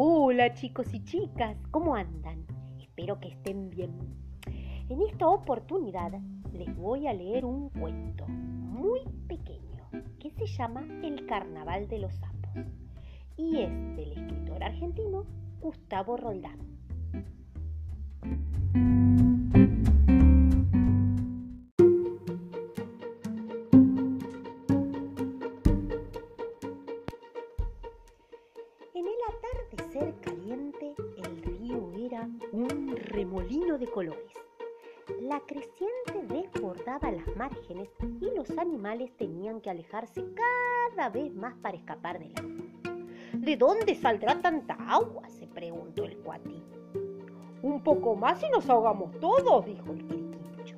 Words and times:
Hola 0.00 0.54
chicos 0.54 0.94
y 0.94 1.02
chicas, 1.02 1.56
¿cómo 1.72 1.96
andan? 1.96 2.46
Espero 2.80 3.18
que 3.18 3.30
estén 3.30 3.68
bien. 3.68 3.90
En 4.88 5.02
esta 5.02 5.26
oportunidad 5.26 6.12
les 6.52 6.76
voy 6.76 7.08
a 7.08 7.12
leer 7.12 7.44
un 7.44 7.68
cuento 7.70 8.24
muy 8.28 9.00
pequeño 9.26 9.90
que 10.20 10.30
se 10.30 10.46
llama 10.46 10.86
El 11.02 11.26
Carnaval 11.26 11.88
de 11.88 11.98
los 11.98 12.14
Sapos 12.14 12.64
y 13.36 13.58
es 13.58 13.70
del 13.96 14.12
escritor 14.12 14.62
argentino 14.62 15.26
Gustavo 15.60 16.16
Roldán. 16.16 16.60
Caliente, 30.20 30.94
el 31.16 31.42
río 31.42 31.92
era 31.98 32.28
un 32.52 32.96
remolino 32.96 33.78
de 33.78 33.86
colores. 33.86 34.32
La 35.20 35.40
creciente 35.40 36.22
desbordaba 36.28 37.10
las 37.10 37.36
márgenes 37.36 37.88
y 38.20 38.30
los 38.36 38.50
animales 38.58 39.10
tenían 39.16 39.60
que 39.60 39.70
alejarse 39.70 40.24
cada 40.34 41.08
vez 41.08 41.34
más 41.34 41.54
para 41.56 41.76
escapar 41.76 42.18
del 42.18 42.32
agua. 42.36 42.68
¿De 43.32 43.56
dónde 43.56 43.94
saldrá 43.94 44.40
tanta 44.40 44.74
agua? 44.74 45.28
se 45.28 45.46
preguntó 45.46 46.04
el 46.04 46.18
cuatí. 46.18 46.62
Un 47.62 47.82
poco 47.82 48.14
más 48.14 48.42
y 48.42 48.48
nos 48.50 48.68
ahogamos 48.68 49.18
todos, 49.18 49.64
dijo 49.64 49.92
el 49.92 50.06
quiriquincho. 50.06 50.76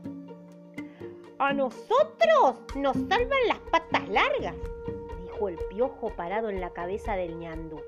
A 1.38 1.52
nosotros 1.52 2.56
nos 2.76 2.96
salvan 2.96 3.48
las 3.48 3.58
patas 3.70 4.08
largas, 4.08 4.56
dijo 5.22 5.48
el 5.48 5.58
piojo 5.68 6.10
parado 6.16 6.48
en 6.48 6.60
la 6.60 6.70
cabeza 6.70 7.14
del 7.16 7.38
ñandú. 7.38 7.80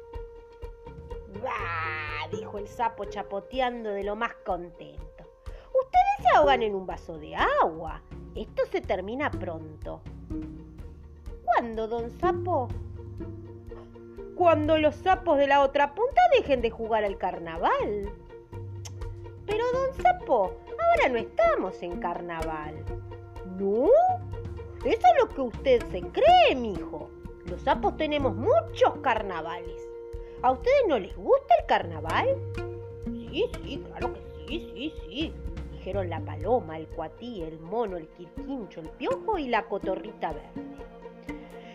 ¡Bah! 1.42 2.28
dijo 2.30 2.58
el 2.58 2.68
sapo 2.68 3.04
chapoteando 3.04 3.90
de 3.90 4.04
lo 4.04 4.16
más 4.16 4.34
contento. 4.44 5.02
Ustedes 5.44 6.22
se 6.22 6.36
ahogan 6.36 6.62
en 6.62 6.74
un 6.74 6.86
vaso 6.86 7.18
de 7.18 7.34
agua. 7.34 8.00
Esto 8.34 8.62
se 8.70 8.80
termina 8.80 9.30
pronto. 9.30 10.00
¿Cuándo, 11.44 11.88
don 11.88 12.10
Sapo? 12.10 12.68
Cuando 14.34 14.78
los 14.78 14.94
sapos 14.96 15.38
de 15.38 15.46
la 15.46 15.60
otra 15.60 15.94
punta 15.94 16.20
dejen 16.36 16.62
de 16.62 16.70
jugar 16.70 17.04
al 17.04 17.18
carnaval. 17.18 18.12
Pero, 19.46 19.64
don 19.72 20.02
Sapo, 20.02 20.56
ahora 20.68 21.08
no 21.10 21.18
estamos 21.18 21.82
en 21.82 22.00
carnaval. 22.00 22.84
¿No? 23.58 23.88
Eso 24.84 25.06
es 25.06 25.20
lo 25.20 25.28
que 25.28 25.40
usted 25.42 25.90
se 25.90 26.00
cree, 26.00 26.56
mijo. 26.56 27.10
Los 27.44 27.60
sapos 27.62 27.96
tenemos 27.96 28.34
muchos 28.34 28.96
carnavales. 29.02 29.91
¿A 30.42 30.50
ustedes 30.50 30.88
no 30.88 30.98
les 30.98 31.16
gusta 31.16 31.54
el 31.60 31.66
carnaval? 31.66 32.36
Sí, 33.04 33.48
sí, 33.62 33.78
claro 33.86 34.12
que 34.12 34.20
sí, 34.48 34.72
sí, 34.74 34.94
sí. 35.00 35.34
Dijeron 35.70 36.10
la 36.10 36.18
paloma, 36.20 36.78
el 36.78 36.88
cuatí, 36.88 37.42
el 37.42 37.60
mono, 37.60 37.96
el 37.96 38.08
quirquincho, 38.08 38.80
el 38.80 38.88
piojo 38.90 39.38
y 39.38 39.48
la 39.48 39.68
cotorrita 39.68 40.32
verde. 40.32 40.62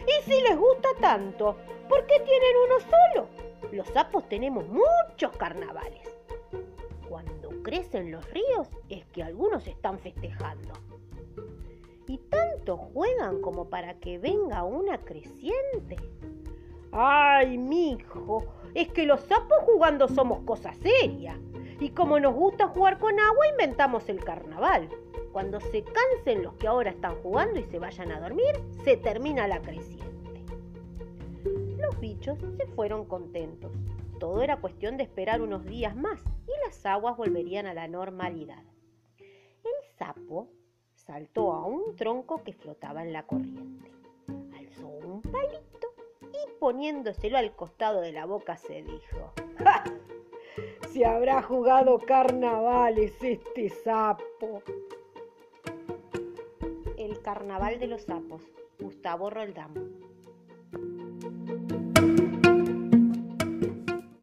Y 0.05 0.23
si 0.23 0.41
les 0.41 0.57
gusta 0.57 0.89
tanto, 0.99 1.55
¿por 1.87 2.05
qué 2.07 2.19
tienen 2.19 2.55
uno 2.65 2.79
solo? 2.81 3.27
Los 3.71 3.87
sapos 3.87 4.27
tenemos 4.27 4.65
muchos 4.67 5.35
carnavales. 5.37 6.19
Cuando 7.07 7.49
crecen 7.63 8.11
los 8.11 8.29
ríos 8.31 8.67
es 8.89 9.05
que 9.07 9.23
algunos 9.23 9.65
están 9.65 9.97
festejando. 9.97 10.73
Y 12.05 12.17
tanto 12.17 12.75
juegan 12.75 13.41
como 13.41 13.69
para 13.69 13.93
que 13.95 14.17
venga 14.17 14.65
una 14.65 14.97
creciente. 14.99 15.95
Ay, 16.99 17.59
mijo, 17.59 18.43
es 18.73 18.87
que 18.87 19.05
los 19.05 19.21
sapos 19.21 19.59
jugando 19.65 20.07
somos 20.07 20.39
cosa 20.45 20.73
seria. 20.73 21.39
Y 21.79 21.91
como 21.91 22.19
nos 22.19 22.33
gusta 22.33 22.69
jugar 22.69 22.97
con 22.97 23.19
agua, 23.19 23.47
inventamos 23.52 24.09
el 24.09 24.23
carnaval. 24.23 24.89
Cuando 25.31 25.59
se 25.59 25.83
cansen 25.83 26.41
los 26.41 26.55
que 26.55 26.65
ahora 26.65 26.89
están 26.89 27.13
jugando 27.21 27.59
y 27.59 27.65
se 27.65 27.77
vayan 27.77 28.11
a 28.11 28.19
dormir, 28.19 28.59
se 28.83 28.97
termina 28.97 29.47
la 29.47 29.61
creciente. 29.61 30.07
Los 31.77 31.99
bichos 31.99 32.39
se 32.57 32.65
fueron 32.65 33.05
contentos. 33.05 33.71
Todo 34.19 34.41
era 34.41 34.57
cuestión 34.57 34.97
de 34.97 35.03
esperar 35.03 35.43
unos 35.43 35.65
días 35.65 35.95
más 35.95 36.19
y 36.47 36.65
las 36.65 36.83
aguas 36.83 37.15
volverían 37.15 37.67
a 37.67 37.75
la 37.75 37.87
normalidad. 37.87 38.63
El 39.19 39.95
sapo 39.99 40.47
saltó 40.95 41.53
a 41.53 41.63
un 41.63 41.95
tronco 41.95 42.43
que 42.43 42.53
flotaba 42.53 43.03
en 43.03 43.13
la 43.13 43.27
corriente. 43.27 43.91
Alzó 44.57 44.87
un 44.87 45.21
palito 45.21 45.77
poniéndoselo 46.59 47.37
al 47.37 47.55
costado 47.55 48.01
de 48.01 48.11
la 48.11 48.25
boca 48.25 48.57
se 48.57 48.83
dijo, 48.83 49.33
¡Ja! 49.57 49.83
Se 50.89 51.05
habrá 51.05 51.41
jugado 51.41 51.99
carnavales 51.99 53.13
este 53.21 53.69
sapo. 53.69 54.63
El 56.97 57.21
carnaval 57.21 57.79
de 57.79 57.87
los 57.87 58.03
sapos, 58.03 58.41
Gustavo 58.79 59.29
Roldán. 59.29 59.73